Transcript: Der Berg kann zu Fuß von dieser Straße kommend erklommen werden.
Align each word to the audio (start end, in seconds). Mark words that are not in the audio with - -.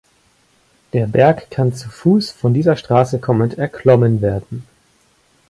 Der 0.93 1.05
Berg 1.05 1.51
kann 1.51 1.75
zu 1.75 1.87
Fuß 1.87 2.31
von 2.31 2.55
dieser 2.55 2.75
Straße 2.75 3.19
kommend 3.19 3.59
erklommen 3.59 4.19
werden. 4.23 4.65